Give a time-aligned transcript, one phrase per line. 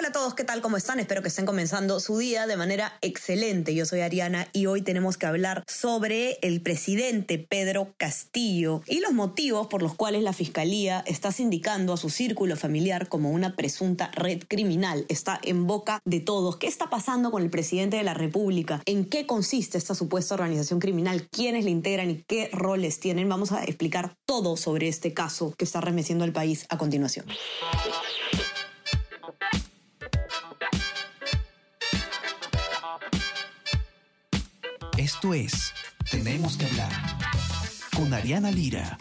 [0.00, 0.62] Hola a todos, ¿qué tal?
[0.62, 0.98] ¿Cómo están?
[0.98, 3.74] Espero que estén comenzando su día de manera excelente.
[3.74, 9.12] Yo soy Ariana y hoy tenemos que hablar sobre el presidente Pedro Castillo y los
[9.12, 14.10] motivos por los cuales la Fiscalía está sindicando a su círculo familiar como una presunta
[14.14, 15.04] red criminal.
[15.10, 16.56] Está en boca de todos.
[16.56, 18.80] ¿Qué está pasando con el presidente de la República?
[18.86, 21.28] ¿En qué consiste esta supuesta organización criminal?
[21.30, 23.28] ¿Quiénes la integran y qué roles tienen?
[23.28, 27.26] Vamos a explicar todo sobre este caso que está remeciendo al país a continuación.
[35.00, 35.72] Esto es
[36.10, 36.92] Tenemos que hablar
[37.96, 38.98] con Ariana Lira.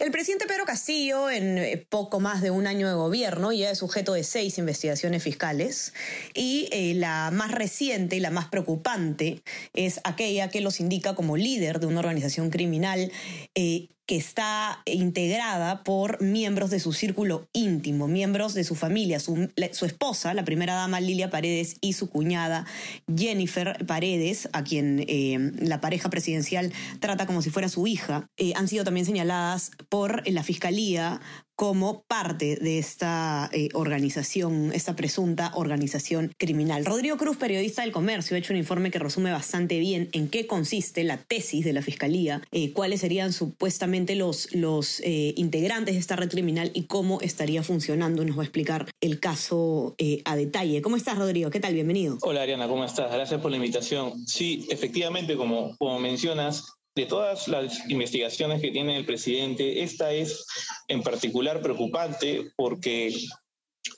[0.00, 3.76] El presidente Pedro Castillo, en eh, poco más de un año de gobierno, ya es
[3.76, 5.92] sujeto de seis investigaciones fiscales
[6.32, 9.42] y eh, la más reciente y la más preocupante
[9.74, 13.12] es aquella que los indica como líder de una organización criminal
[13.54, 19.50] eh, que está integrada por miembros de su círculo íntimo, miembros de su familia, su,
[19.82, 22.66] esposa, la primera dama Lilia Paredes, y su cuñada
[23.14, 28.52] Jennifer Paredes, a quien eh, la pareja presidencial trata como si fuera su hija, eh,
[28.54, 31.20] han sido también señaladas por la Fiscalía
[31.56, 36.84] como parte de esta eh, organización, esta presunta organización criminal.
[36.84, 40.46] Rodrigo Cruz, periodista del comercio, ha hecho un informe que resume bastante bien en qué
[40.46, 46.00] consiste la tesis de la Fiscalía, eh, cuáles serían supuestamente los, los eh, integrantes de
[46.00, 48.22] esta red criminal y cómo estaría funcionando.
[48.22, 50.82] Nos va a explicar el caso a detalle.
[50.82, 51.48] ¿Cómo estás, Rodrigo?
[51.48, 51.72] ¿Qué tal?
[51.72, 52.18] Bienvenido.
[52.20, 53.10] Hola, Ariana, ¿cómo estás?
[53.10, 54.26] Gracias por la invitación.
[54.26, 60.46] Sí, efectivamente, como, como mencionas, de todas las investigaciones que tiene el presidente, esta es
[60.88, 63.14] en particular preocupante porque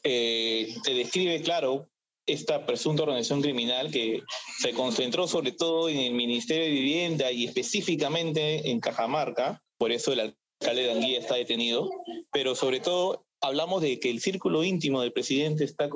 [0.02, 1.88] eh, describe, claro,
[2.26, 4.22] esta presunta organización criminal que
[4.58, 10.12] se concentró sobre todo en el Ministerio de Vivienda y específicamente en Cajamarca, por eso
[10.12, 11.88] el alcalde de Anguilla está detenido,
[12.32, 15.88] pero sobre todo hablamos de que el círculo íntimo del presidente está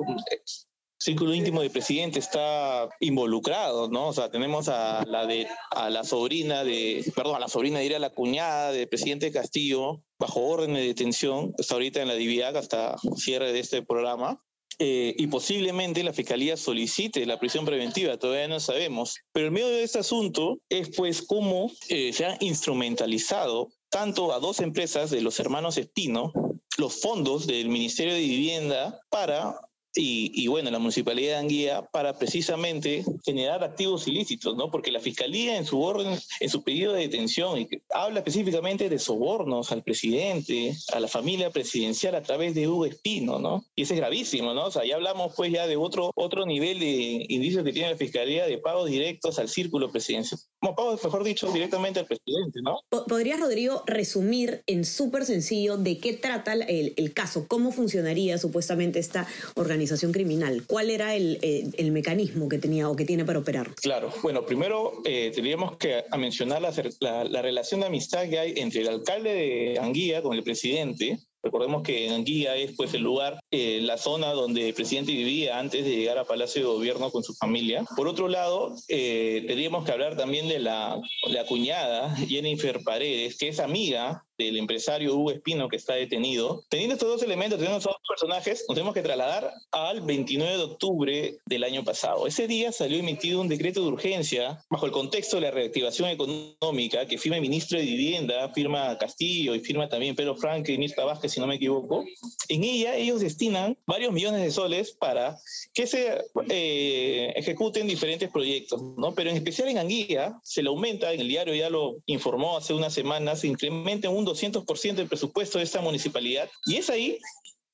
[1.03, 4.07] círculo íntimo del presidente está involucrado, ¿no?
[4.07, 7.99] O sea, tenemos a la de a la sobrina de, perdón, a la sobrina diría
[7.99, 12.95] la cuñada del presidente Castillo bajo orden de detención, está ahorita en la DIVIAC hasta
[13.17, 14.41] cierre de este programa.
[14.79, 19.15] Eh, y posiblemente la fiscalía solicite la prisión preventiva, todavía no sabemos.
[19.33, 24.39] Pero el medio de este asunto es pues cómo eh, se ha instrumentalizado tanto a
[24.39, 26.31] dos empresas de los hermanos Espino,
[26.77, 29.55] los fondos del Ministerio de Vivienda para
[29.95, 34.71] y, bueno, la municipalidad de Anguía para precisamente generar activos ilícitos, ¿no?
[34.71, 38.97] Porque la fiscalía en su orden, en su pedido de detención, y habla específicamente de
[38.97, 43.65] sobornos al presidente, a la familia presidencial a través de Hugo Espino, ¿no?
[43.75, 44.65] Y eso es gravísimo, ¿no?
[44.65, 47.97] O sea, ya hablamos pues ya de otro, otro nivel de indicios que tiene la
[47.97, 50.39] fiscalía de pagos directos al círculo presidencial.
[50.59, 52.79] Como pagos, mejor dicho, directamente al presidente, ¿no?
[53.07, 57.47] ¿Podrías, Rodrigo, resumir en súper sencillo de qué trata el, el caso?
[57.47, 59.82] ¿Cómo funcionaría supuestamente esta organización?
[59.83, 60.63] Organización criminal.
[60.65, 63.75] ¿Cuál era el, eh, el, mecanismo que tenía o que tiene para operar?
[63.75, 68.53] Claro, bueno, primero eh, tendríamos que mencionar la, la, la, relación de amistad que hay
[68.57, 73.01] entre el alcalde de Anguía con el presidente, Recordemos que en Anguilla es pues el
[73.01, 77.11] lugar, eh, la zona donde el presidente vivía antes de llegar a Palacio de Gobierno
[77.11, 77.83] con su familia.
[77.97, 83.49] Por otro lado, eh, tendríamos que hablar también de la, la cuñada Jennifer Paredes, que
[83.49, 86.63] es amiga del empresario Hugo Espino que está detenido.
[86.69, 90.63] Teniendo estos dos elementos, teniendo estos dos personajes, nos tenemos que trasladar al 29 de
[90.63, 92.27] octubre del año pasado.
[92.27, 97.05] Ese día salió emitido un decreto de urgencia bajo el contexto de la reactivación económica
[97.05, 101.05] que firma el ministro de Vivienda, firma Castillo y firma también Pedro Franque y Mirta
[101.05, 102.03] Vázquez, si no me equivoco.
[102.49, 105.37] En ella ellos destinan varios millones de soles para
[105.73, 109.13] que se eh, ejecuten diferentes proyectos, ¿no?
[109.13, 112.73] Pero en especial en Anguilla se le aumenta, en el diario ya lo informó hace
[112.73, 116.49] unas semanas, se incrementa un 200% el presupuesto de esta municipalidad.
[116.65, 117.19] Y es ahí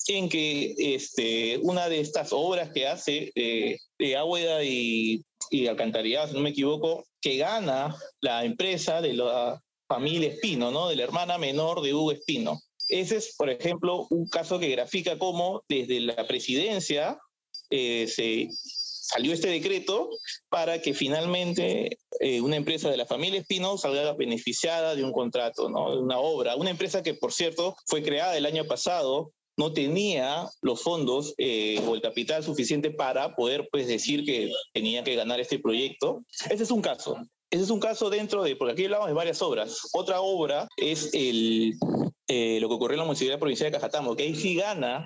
[0.07, 6.34] en que este, una de estas obras que hace de agua y, y alcantarillado, si
[6.34, 10.87] no me equivoco, que gana la empresa de la familia Espino, ¿no?
[10.87, 12.61] De la hermana menor de Hugo Espino.
[12.87, 17.19] Ese es, por ejemplo, un caso que grafica cómo desde la presidencia
[17.69, 18.49] eh, se
[19.09, 20.09] salió este decreto
[20.50, 25.67] para que finalmente eh, una empresa de la familia Espino salga beneficiada de un contrato,
[25.67, 25.96] ¿no?
[25.96, 26.56] de una obra.
[26.56, 31.82] Una empresa que, por cierto, fue creada el año pasado, no tenía los fondos eh,
[31.88, 36.23] o el capital suficiente para poder pues, decir que tenía que ganar este proyecto.
[36.50, 37.17] Ese es un caso.
[37.50, 39.90] Ese es un caso dentro de, porque aquí hablamos de varias obras.
[39.91, 41.73] Otra obra es el,
[42.28, 45.03] eh, lo que ocurrió en la Municipalidad Provincial de Cajatambo, que ahí sí gana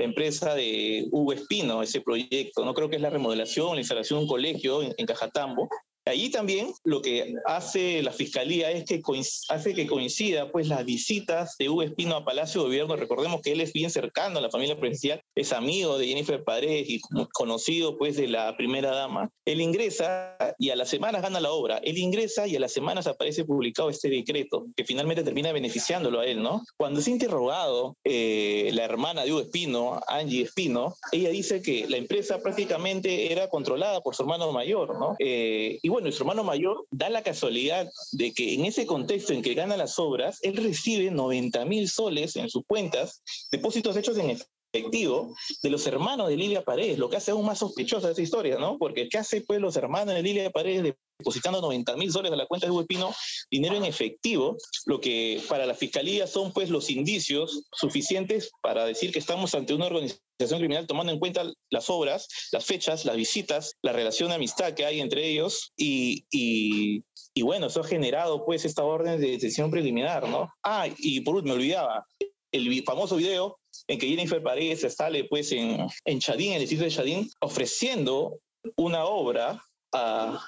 [0.00, 4.20] la empresa de Hugo Espino, ese proyecto, no creo que es la remodelación, la instalación
[4.20, 5.68] de un colegio en, en Cajatambo,
[6.06, 9.02] Allí también lo que hace la Fiscalía es que
[9.48, 12.96] hace que coincida pues las visitas de Hugo Espino a Palacio de Gobierno.
[12.96, 16.88] Recordemos que él es bien cercano a la familia presidencial, es amigo de Jennifer Paredes
[16.88, 17.00] y
[17.32, 19.30] conocido pues de la primera dama.
[19.44, 21.78] Él ingresa y a las semanas gana la obra.
[21.78, 26.26] Él ingresa y a las semanas aparece publicado este decreto que finalmente termina beneficiándolo a
[26.26, 26.62] él, ¿no?
[26.76, 31.96] Cuando es interrogado eh, la hermana de Hugo Espino, Angie Espino, ella dice que la
[31.96, 35.16] empresa prácticamente era controlada por su hermano mayor, ¿no?
[35.18, 39.42] Eh, y bueno, nuestro hermano mayor da la casualidad de que en ese contexto en
[39.42, 44.30] que gana las obras, él recibe 90 mil soles en sus cuentas, depósitos hechos en
[44.30, 48.56] efectivo de los hermanos de Lilia Paredes, lo que hace aún más sospechosa esa historia,
[48.58, 48.78] ¿no?
[48.78, 52.46] Porque ¿qué hace pues los hermanos de Lilia Paredes depositando 90 mil soles a la
[52.46, 53.14] cuenta de Hugo Espino,
[53.50, 54.56] dinero en efectivo,
[54.86, 59.74] lo que para la fiscalía son pues los indicios suficientes para decir que estamos ante
[59.74, 64.36] una organización criminal tomando en cuenta las obras, las fechas, las visitas, la relación de
[64.36, 67.04] amistad que hay entre ellos y, y,
[67.34, 70.48] y bueno, eso ha generado pues esta orden de detención preliminar, ¿no?
[70.64, 72.06] Ah, y por último, me olvidaba,
[72.52, 76.84] el famoso video en que Jennifer Paredes sale pues en, en Chadín, en el distrito
[76.84, 78.38] de Chadín, ofreciendo
[78.76, 79.62] una obra
[79.92, 80.44] a,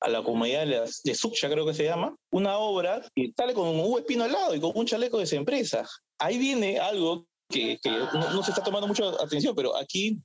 [0.00, 3.68] a la comunidad de, de Sucha, creo que se llama, una obra y sale con
[3.68, 5.88] un Hugo Espino al lado y con un chaleco de esa empresa.
[6.18, 7.78] Ahí viene algo que,
[8.12, 10.18] no, se está tomando mucha atención, pero aquí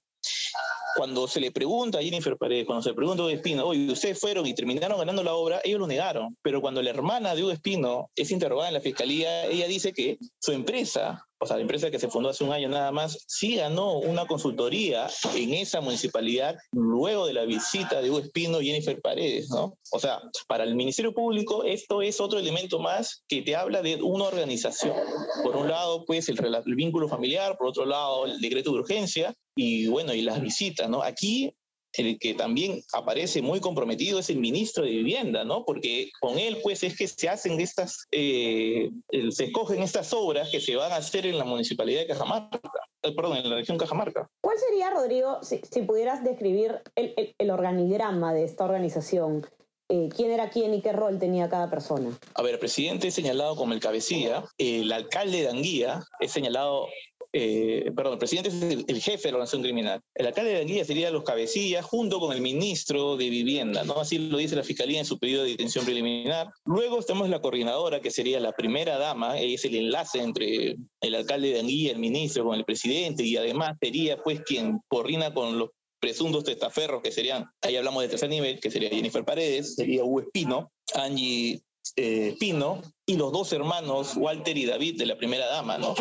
[0.95, 3.91] cuando se le pregunta a Jennifer Paredes, cuando se le pregunta a Hugo Espino, oye,
[3.91, 6.37] ustedes fueron y terminaron ganando la obra, ellos lo negaron.
[6.41, 10.17] Pero cuando la hermana de Hugo Espino es interrogada en la fiscalía, ella dice que
[10.39, 13.55] su empresa o sea, la empresa que se fundó hace un año nada más, sí
[13.55, 19.01] ganó una consultoría en esa municipalidad luego de la visita de Hugo Espino y Jennifer
[19.01, 19.75] Paredes, ¿no?
[19.91, 23.95] O sea, para el Ministerio Público esto es otro elemento más que te habla de
[24.03, 24.95] una organización.
[25.43, 29.33] Por un lado, pues, el, el vínculo familiar, por otro lado, el decreto de urgencia
[29.55, 31.01] y, bueno, y las visitas, ¿no?
[31.01, 31.51] Aquí
[31.93, 35.65] el que también aparece muy comprometido es el ministro de Vivienda, ¿no?
[35.65, 38.89] Porque con él, pues, es que se hacen estas, eh,
[39.29, 42.59] se escogen estas obras que se van a hacer en la municipalidad de Cajamarca,
[43.03, 44.29] eh, perdón, en la región Cajamarca.
[44.41, 49.45] ¿Cuál sería, Rodrigo, si, si pudieras describir el, el, el, organigrama de esta organización?
[49.93, 52.17] Eh, quién era quién y qué rol tenía cada persona.
[52.35, 56.87] A ver, el presidente es señalado como el cabecilla, el alcalde de Anguía es señalado
[57.33, 60.01] eh, perdón, el presidente es el, jefe de la organización criminal.
[60.15, 63.99] El alcalde de Anguilla sería los cabecillas junto con el ministro de Vivienda, ¿no?
[63.99, 66.49] Así lo dice la Fiscalía en su pedido de detención preliminar.
[66.65, 71.53] Luego estamos la coordinadora, que sería la primera dama, es el enlace entre el alcalde
[71.53, 75.69] de Anguilla, el ministro, con el presidente, y además sería pues quien coordina con los
[76.01, 80.21] presuntos testaferros, que serían, ahí hablamos de tercer nivel, que sería Jennifer Paredes, sería Hugo
[80.21, 81.61] Espino, Angie
[81.95, 85.95] eh, Pino y los dos hermanos, Walter y David, de la primera dama, ¿no?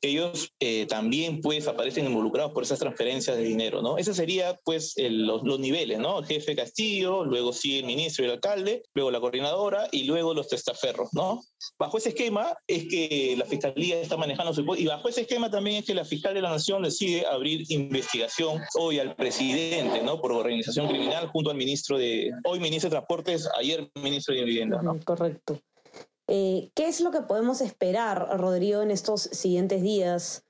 [0.00, 3.98] Ellos eh, también, pues, aparecen involucrados por esas transferencias de dinero, ¿no?
[3.98, 6.20] Ese sería, pues, el, los, los, niveles, ¿no?
[6.20, 10.34] El jefe Castillo, luego sí el ministro y el alcalde, luego la coordinadora y luego
[10.34, 11.42] los testaferros, ¿no?
[11.78, 14.64] Bajo ese esquema es que la Fiscalía está manejando su...
[14.76, 18.62] Y bajo ese esquema también es que la Fiscal de la Nación decide abrir investigación
[18.74, 20.20] hoy al presidente, ¿no?
[20.20, 22.30] Por organización criminal junto al ministro de...
[22.44, 24.98] Hoy ministro de Transportes, ayer ministro de Vivienda, ¿no?
[25.04, 25.60] Correcto.
[26.28, 30.44] Eh, ¿Qué es lo que podemos esperar, Rodrigo, en estos siguientes días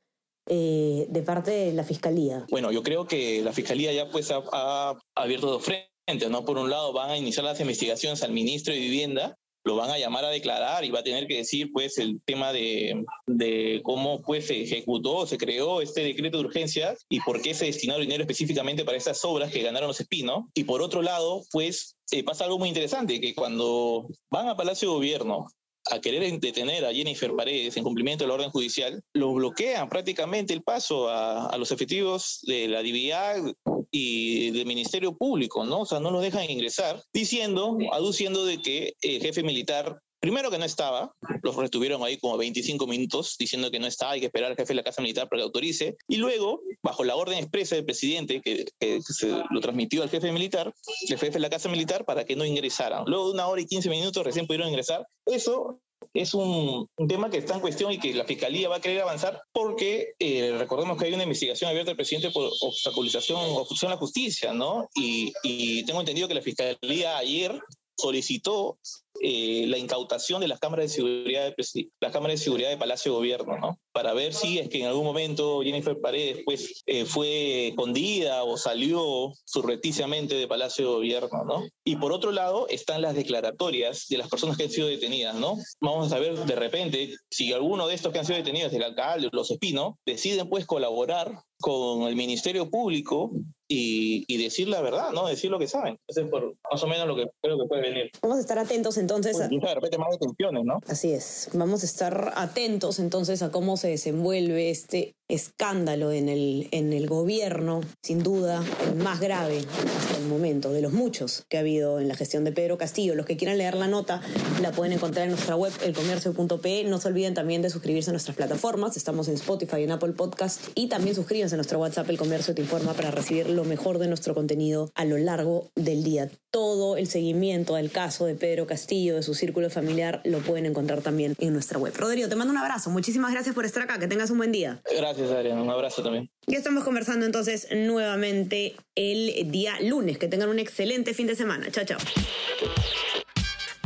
[0.46, 2.46] eh, de parte de la Fiscalía?
[2.50, 6.44] Bueno, yo creo que la Fiscalía ya pues ha, ha abierto dos frentes, ¿no?
[6.44, 9.98] Por un lado van a iniciar las investigaciones al ministro de Vivienda, lo van a
[9.98, 14.22] llamar a declarar y va a tener que decir pues el tema de, de cómo
[14.22, 18.22] pues se ejecutó, se creó este decreto de urgencia y por qué se destinó dinero
[18.22, 20.44] específicamente para esas obras que ganaron los espinos.
[20.54, 24.88] Y por otro lado, pues eh, pasa algo muy interesante, que cuando van a Palacio
[24.88, 25.48] de Gobierno
[25.90, 30.52] a querer detener a Jennifer Paredes en cumplimiento de la orden judicial, lo bloquean prácticamente
[30.52, 33.54] el paso a, a los efectivos de la DIVIAG
[33.90, 35.80] y del Ministerio Público, ¿no?
[35.80, 40.58] O sea, no los dejan ingresar, diciendo, aduciendo de que el jefe militar Primero que
[40.58, 41.14] no estaba,
[41.44, 44.72] los retuvieron ahí como 25 minutos diciendo que no estaba, hay que esperar al jefe
[44.72, 45.96] de la Casa Militar para que autorice.
[46.08, 50.32] Y luego, bajo la orden expresa del presidente, que, que, se lo transmitió al jefe
[50.32, 53.04] militar, el jefe de la Casa Militar, para que no ingresaran.
[53.06, 55.06] Luego de una hora y 15 minutos recién pudieron ingresar.
[55.26, 55.78] Eso
[56.12, 59.40] es un, tema que está en cuestión y que la Fiscalía va a querer avanzar
[59.52, 63.94] porque eh, recordemos que hay una investigación abierta del presidente por obstaculización o obstrucción a
[63.94, 64.88] la justicia, ¿no?
[64.96, 67.60] Y, y tengo entendido que la Fiscalía ayer
[67.96, 68.78] solicitó
[69.20, 73.12] eh, la incautación de las cámaras de seguridad de, las cámaras de seguridad de Palacio
[73.12, 73.78] de Gobierno, ¿no?
[73.92, 78.56] Para ver si es que en algún momento Jennifer Paredes pues, eh, fue escondida o
[78.56, 81.66] salió surreticiamente de Palacio de Gobierno, ¿no?
[81.84, 85.56] Y por otro lado están las declaratorias de las personas que han sido detenidas, ¿no?
[85.80, 89.28] Vamos a saber de repente si alguno de estos que han sido detenidos, el alcalde,
[89.32, 93.30] los espinos, deciden pues colaborar con el Ministerio Público
[93.68, 95.26] y, decir la verdad, ¿no?
[95.26, 95.98] Decir lo que saben.
[96.06, 98.10] Eso es por más o menos lo que creo que puede venir.
[98.22, 99.40] Vamos a estar atentos entonces.
[99.40, 99.48] a...
[99.48, 100.80] de repente más detenciones, ¿no?
[100.86, 101.48] Así es.
[101.52, 107.06] Vamos a estar atentos entonces a cómo se desenvuelve este escándalo en el, en el
[107.06, 112.00] gobierno, sin duda, el más grave hasta el momento, de los muchos que ha habido
[112.00, 113.14] en la gestión de Pedro Castillo.
[113.14, 114.20] Los que quieran leer la nota
[114.62, 116.84] la pueden encontrar en nuestra web, elcomercio.pe.
[116.84, 118.96] No se olviden también de suscribirse a nuestras plataformas.
[118.96, 122.62] Estamos en Spotify, en Apple Podcast y también suscríbanse a nuestro WhatsApp, El Comercio Te
[122.62, 126.30] Informa, para recibir lo mejor de nuestro contenido a lo largo del día.
[126.56, 131.02] Todo el seguimiento del caso de Pedro Castillo, de su círculo familiar, lo pueden encontrar
[131.02, 131.92] también en nuestra web.
[131.94, 132.88] Rodrigo, te mando un abrazo.
[132.88, 133.98] Muchísimas gracias por estar acá.
[133.98, 134.80] Que tengas un buen día.
[134.96, 135.60] Gracias, Adriana.
[135.60, 136.30] Un abrazo también.
[136.46, 140.16] Ya estamos conversando entonces nuevamente el día lunes.
[140.16, 141.70] Que tengan un excelente fin de semana.
[141.70, 141.98] Chao, chao.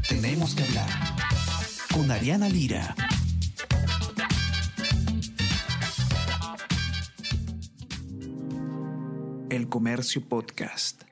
[0.09, 0.89] Tenemos que hablar
[1.93, 2.95] con Ariana Lira.
[9.51, 11.10] El Comercio Podcast.